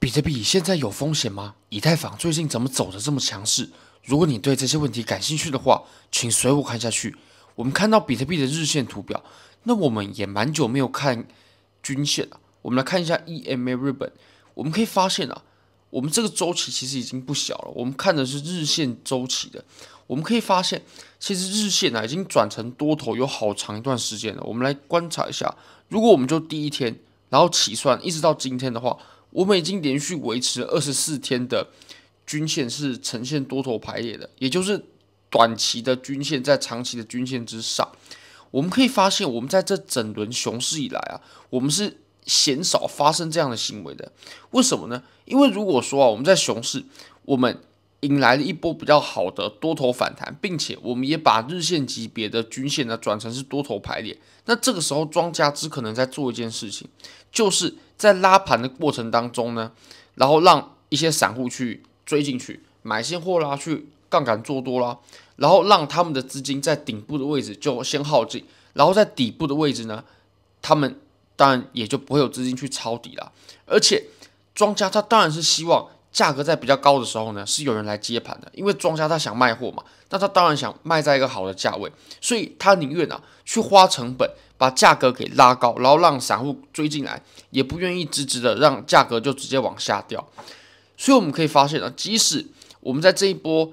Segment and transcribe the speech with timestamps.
[0.00, 1.56] 比特币现在有风险吗？
[1.68, 3.68] 以太坊最近怎么走得这么强势？
[4.02, 7.14] 如果你对这些问题感兴趣的话，请随我看下去。
[7.54, 9.22] 我们看到比特币的日线图表，
[9.64, 11.28] 那我们也蛮久没有看
[11.82, 12.40] 均线了。
[12.62, 14.10] 我们来看一下 EMA 日本，
[14.54, 15.42] 我们可以发现啊，
[15.90, 17.70] 我们这个周期其实已经不小了。
[17.74, 19.62] 我们看的是日线周期的，
[20.06, 20.80] 我们可以发现，
[21.18, 24.42] 其实日线啊已经转成多头有好长一段时间了。
[24.44, 25.54] 我们来观察一下，
[25.88, 26.98] 如果我们就第一天，
[27.28, 28.96] 然后起算一直到今天的话。
[29.30, 31.68] 我们已经连续维持二十四天的
[32.26, 34.84] 均线是呈现多头排列的，也就是
[35.30, 37.88] 短期的均线在长期的均线之上。
[38.50, 44.10] 我们可以发现，我们在这整轮熊市以来啊，我们是鲜少发生这样的行为的。
[44.50, 45.04] 为什么呢？
[45.24, 46.84] 因为如果说啊，我们在熊市，
[47.24, 47.60] 我们
[48.00, 56.88] 引来了一波比较好的多头反弹，并且我们也把日线级别的均线呢转成是多头排列，那这个时候庄家只可能在做一件事情，
[57.30, 57.76] 就是。
[58.00, 59.72] 在拉盘的过程当中呢，
[60.14, 64.96] 然后让一些散户去追进去买现货啦，去杠杆做多啦，
[65.36, 70.02] 然后让他们的资金在顶部的位置就先耗尽，然后在底部的位置呢，
[70.62, 70.98] 他们
[71.36, 73.30] 当然也就不会有资金去抄底了。
[73.66, 74.02] 而且
[74.54, 84.26] 庄家他当然是希望价格在比较高的时候呢，是有人来接盘的，因为庄家他想卖货嘛，那他当然想卖在一个好的价位，所以他宁愿啊去花成本。
[84.60, 90.28] 把价格给拉高，然后让散户追进来，也不愿意直直的让价格就直接往下掉。
[90.98, 92.46] 所以我们可以发现啊，即使
[92.80, 93.72] 我们在这一波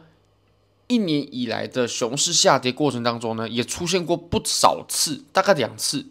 [0.87, 6.05] 一年以来的熊市下跌过程当中呢，也出现过不少次，大概两次，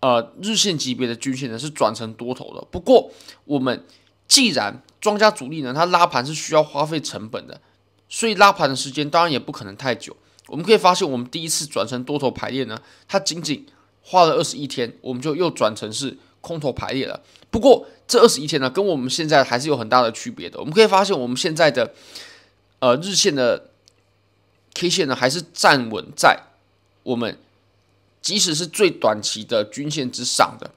[0.00, 2.66] 呃，日线级别的均线呢是转成多头的。
[2.70, 3.10] 不过
[3.44, 3.84] 我们
[4.26, 7.60] 既然庄家主力呢，他拉盘是需要花费成本的，
[8.08, 10.16] 所以拉盘的时间当然也不可能太久。
[10.48, 13.66] 我们可以发现，我们第一次转成多头排列呢，它仅仅
[14.02, 17.20] 花了二十一天，我们就又转成是空头排列了。
[17.50, 20.60] 不过这二十一天呢，跟我们现在还是有很大的区别的。
[20.60, 21.92] 我们可以发现，我们现在的
[22.78, 23.70] 呃日线的
[24.74, 26.40] K 线呢，还是站稳在
[27.02, 27.36] 我们
[28.22, 30.70] 即使是最短期的均线之上的。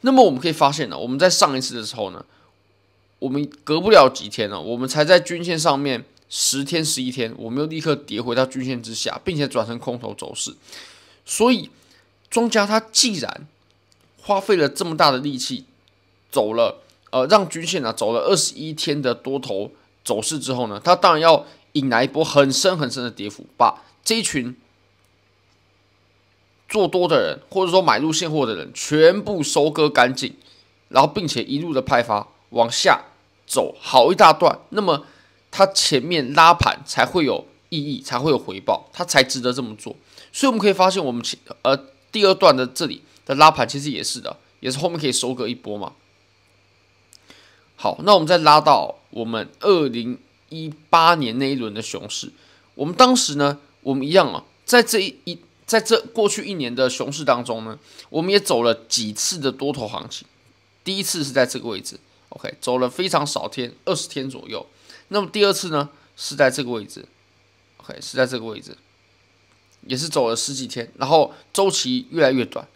[0.00, 2.24] 那么我们可以发现呢，我们在上一次的时候呢，
[3.20, 6.04] 我们隔不了几天呢，我们才在均线上面。
[6.36, 10.52] 十天十一天，我们又立刻跌回到均线之下，并且转成空头走势。
[11.24, 11.70] 所以，
[12.28, 13.46] 庄家他既然
[14.20, 15.64] 花费了这么大的力气，
[16.32, 19.70] 走了呃，让均线呢、啊、走了二十一天的多头
[20.04, 24.56] 走势之后呢，他当然要引来一波很深很深的跌幅，把这一群
[26.68, 30.34] 做多的人或者说买入现货的人全部收割干净，
[30.88, 33.04] 然后并且一路的派发往下
[33.46, 34.58] 走好一大段。
[34.70, 35.06] 那么
[35.56, 39.94] 它前面拉盘才会有意义，才会有回报，它才值得这么做。
[40.32, 41.78] 所以我们可以发现，我们前呃
[42.10, 45.92] 第二段的这里的拉盘其实也是的，也是后面可以收割一波嘛。
[47.76, 52.32] 好，那我们再拉到我们二零一八年那一轮的熊市，
[52.74, 57.78] 我们当时呢，我们一样啊，在这一一在这过去一年的熊市当中呢，
[58.10, 60.26] 我们也走了几次的多头行情。
[60.82, 62.00] 第一次是在这个位置
[62.30, 64.66] ，OK，走了非常少天，二十天左右。
[65.08, 67.04] 那么第二次呢，是在这个位置
[67.78, 68.76] ，OK，是在这个位置，
[69.86, 72.66] 也是走了十几天，然后周期越来越短。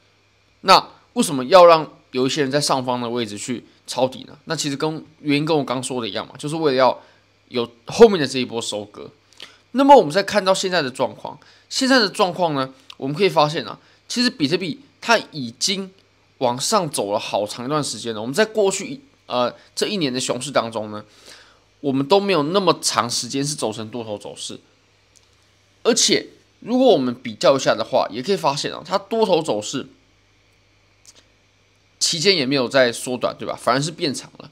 [0.61, 4.38] 那为什么要让有一些人在上方的位置去抄底呢？
[4.44, 7.00] 那其实跟原因跟我刚说的一样嘛，就是为了要
[7.49, 9.11] 有后面的这一波收割。
[9.72, 11.38] 那么我们再看到现在的状况，
[11.69, 15.91] 现在的状况呢，我们可以发现啊，其实比特币它已经
[16.38, 18.21] 往上走了好长一段时间了。
[18.21, 21.03] 我们在过去呃这一年的熊市当中呢。
[21.81, 24.59] 我们都没有那么长时间是走成多头走势，
[25.84, 26.27] 而且
[26.59, 29.87] 如果我们比较一下的话，也可以发现啊，它多头走势
[32.00, 33.56] 期间也没有在缩短，对吧？
[33.56, 34.50] 反而是变长了。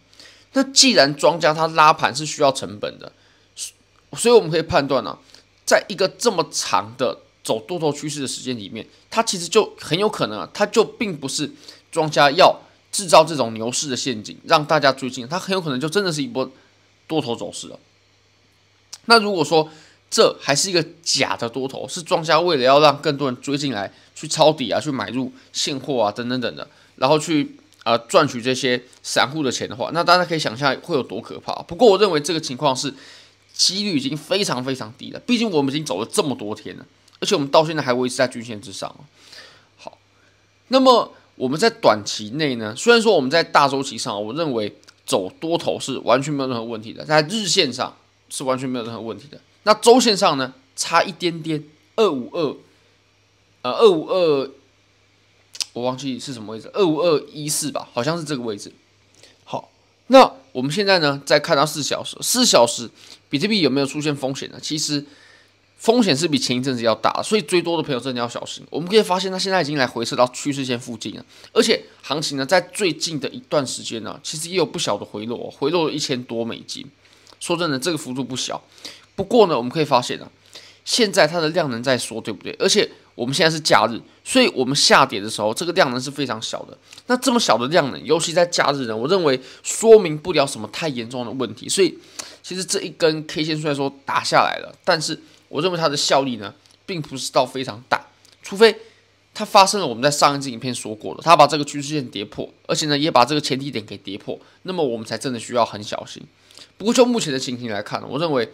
[0.53, 3.13] 那既然庄家它拉盘是需要成本的，
[4.13, 5.19] 所以我们可以判断呢、啊，
[5.65, 11.53] 在一个这么长的走多头趋势的时间里面，它其实就很有可能啊，它就并不是
[11.91, 12.61] 庄家要
[12.93, 16.49] 制造这种牛市的陷阱让大家追进，它很有可能就真的是一波。
[17.07, 17.79] 多头走势了。
[19.07, 19.71] 那如果说
[20.11, 31.53] 这还是一个假的多头，是庄家为了要让更多人追进来去抄底啊，去买入现货啊，等等等的，然后去啊赚取这些散户的钱的话，那大家可以想象会有多可怕。
[31.63, 32.95] 不过我认为这个情况是
[33.53, 36.87] 几率已经非常非常低了，毕竟我们已经走了这么多天了，
[37.21, 38.93] 而且我们到现在还维持在均线之上。
[39.77, 39.99] 好，
[40.69, 44.77] 那么我们在短期内呢，虽然说我们在大周期上，我认为。
[45.07, 47.97] 走多头是完全没有任何问题的，在日线上
[48.29, 49.41] 是完全没有任何问题的。
[49.63, 51.65] 那周线上呢，差一点点，
[51.95, 52.57] 二五二，
[53.63, 54.51] 呃，二五二，
[55.73, 58.73] 我忘记是什么位置，二五二一四吧，好像是这个位置。
[59.45, 59.71] 好，
[60.09, 62.91] 那我们现在呢，再看到四小时，四小时
[63.29, 64.59] 比特币有没有出现风险呢？
[64.61, 65.05] 其实
[65.77, 68.65] 风险是比前一阵子要大，所以追多的朋友真的要小心。
[68.71, 76.85] 我们可以发现，它现在已经来回撤到趋势线附近了，而且行情呢，在最近的一段时间呢，其实也有不小的回落，回落了一千多美金。
[77.39, 78.61] 说真的，这个幅度不小。
[79.15, 80.29] 不过呢，我们可以发现啊，
[80.85, 82.57] 现在它的量能在缩，对不对？
[82.59, 86.77] 而且我们现在是假日，所以我们下跌的时候，这个量能是非常小的。
[87.07, 91.69] 那这么小的量能，尤其在假日呢，我认为说明不了什么太严重的问题。
[91.69, 91.99] 所以，
[92.43, 96.55] 其实这一根 K 线虽然说打下来了，但是我认为它的效力呢，
[96.85, 98.07] 并不是到非常大。
[98.43, 98.77] 除非
[99.35, 106.23] 它发生了我们在上一支影片说过的，它把这个趋势线跌破，而且呢，也把这个前低点给跌破，那么我们才真的需要很小心。
[106.79, 108.53] 不过就目前的情形来看呢，我认为。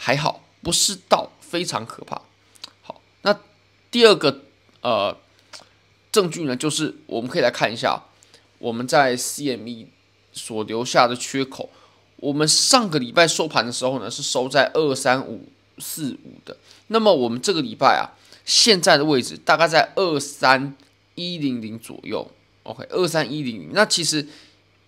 [0.00, 2.22] 还好，不是到非常可怕。
[2.82, 3.36] 好，那
[3.90, 4.42] 第二个
[4.80, 5.16] 呃
[6.12, 8.04] 证据呢，就是我们可以来看一下
[8.60, 9.86] 我们在 CME
[10.32, 11.70] 所留下的缺口。
[12.18, 15.48] 我们上个礼拜收盘的时候呢，是收在二三五
[15.80, 16.56] 四五的。
[16.88, 20.76] 那么我们这个礼拜啊，现在的位置大概在二三
[21.14, 22.30] 一零零左右。
[22.62, 23.70] OK，二三一零零。
[23.72, 24.26] 那其实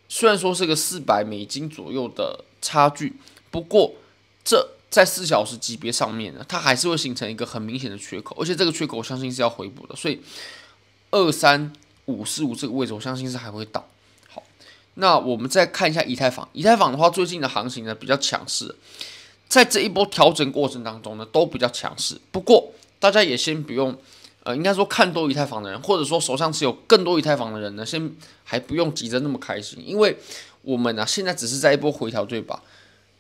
[0.08, 3.14] 虽然说是个四百美金左右的差距，
[3.50, 3.94] 不过
[4.44, 4.70] 这。
[4.90, 10.20] 在四小时级别上面呢，它还是会形成一个很明显的缺口，而且这个缺口我相信是要回补的，所以
[11.12, 11.72] 二三
[12.06, 13.88] 五四五这个位置我相信是还会到。
[14.26, 14.43] 好，
[14.94, 18.75] 那我们再看一下以太坊，以太坊的话最近的行情呢比较强势，
[19.50, 22.19] 在这一波调整过程当中呢都比较强势。
[22.31, 23.94] 不过大家也先不用，
[24.44, 28.12] 呃，应该说看多以太坊的人，或者说手上持有更多以太坊的人呢，先
[28.44, 30.17] 还不用急着那么开心，因为
[30.62, 32.62] 我们呢现在只是在一波回调，对吧？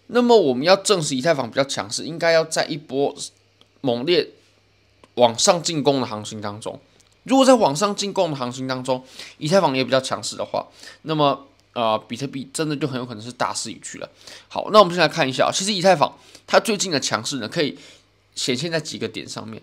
[0.06, 3.14] 那么我们要证实以太坊比较强势，应该要在一波
[3.80, 4.28] 猛烈
[5.14, 6.78] 往上进攻的行情当中。
[7.24, 9.04] 如果在往上进攻的行情当中，
[9.38, 10.66] 以太坊也比较强势的话，
[11.02, 14.10] 那么呃，比特币真的就很有可能是大势已去了。
[14.48, 17.78] 好，那我们先来看一下，其实以太坊它最近的强势呢，可以
[18.34, 19.62] 显现在几个点上面。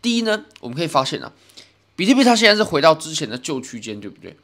[0.00, 1.32] 第一呢，我们可以发现啊，
[1.96, 4.36] 比特币它现在是回到之前的旧区间，对不对？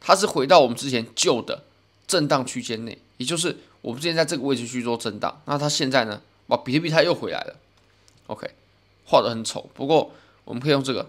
[0.00, 1.64] 它是回到我们之前旧的
[2.06, 3.58] 震荡区间内，也就是。
[3.82, 6.20] 我们之前在这个位置去做震荡，那它现在呢？
[6.48, 7.56] 哇，比特币它又回来了。
[8.26, 8.46] OK，
[9.06, 10.12] 画的很丑，不过
[10.44, 11.08] 我们可以用这个，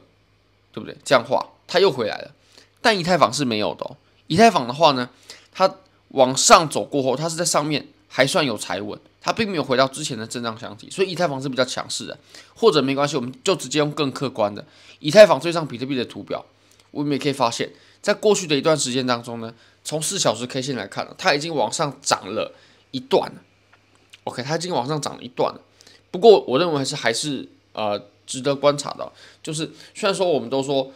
[0.72, 0.96] 对不对？
[1.04, 2.32] 这样画，它又回来了。
[2.80, 3.98] 但以太坊是没有的哦。
[4.32, 5.10] 以太坊的话呢，
[5.52, 5.76] 它
[6.10, 12.18] 往上走过后，它是在上面还算有踩稳，它并没有回到之前的震荡箱体，所以以太坊是比较强势的。
[12.56, 14.66] 或者没关系，我们就直接用更客观的
[15.00, 16.46] 以太坊对上比特币的图表，
[16.92, 17.70] 我们也可以发现，
[18.02, 19.54] 在过去的一段时间当中呢。
[19.84, 22.54] 从四小时 K 线来看，它已经往上涨了
[22.92, 23.42] 一段了。
[24.26, 25.60] OK，它已经往上涨了一段了。
[26.12, 29.12] 不过，我认为还是还是呃值得观察的。
[29.42, 30.92] 就是虽然说我们都说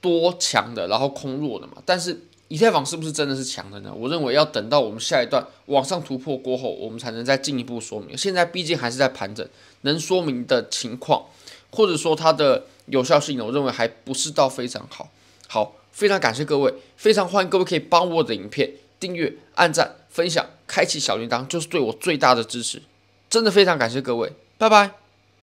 [0.00, 3.90] 多强的，然后空弱的嘛，但是以太坊是不是真的是强的呢？
[3.96, 8.18] 我认为要等到我们下一段往上突破过后，我们才能再进一步说明。
[8.18, 9.48] 现在毕竟还是在盘整，
[9.80, 11.24] 能说明的情况，
[11.70, 15.08] 或者说它的有效性呢，我认为还不是到非常好。
[15.48, 15.76] 好。
[15.92, 18.70] 非常感谢各位，非常欢迎各位可以帮我的影片
[19.00, 22.80] 订阅、按赞、分享、开启小铃铛，就是对我最大的支持。
[23.28, 24.99] 真的非常感谢各位，拜拜。